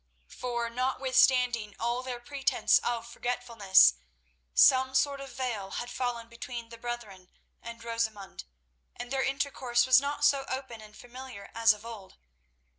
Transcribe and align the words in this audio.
For 0.29 0.67
notwithstanding 0.71 1.75
all 1.79 2.01
their 2.01 2.19
pretense 2.19 2.79
of 2.79 3.05
forgetfulness, 3.07 3.93
some 4.55 4.95
sort 4.95 5.21
of 5.21 5.31
veil 5.31 5.69
had 5.77 5.91
fallen 5.91 6.27
between 6.27 6.69
the 6.69 6.77
brethren 6.79 7.29
and 7.61 7.83
Rosamund, 7.83 8.45
and 8.95 9.11
their 9.11 9.21
intercourse 9.21 9.85
was 9.85 10.01
not 10.01 10.25
so 10.25 10.43
open 10.49 10.81
and 10.81 10.97
familiar 10.97 11.51
as 11.53 11.71
of 11.71 11.85
old. 11.85 12.17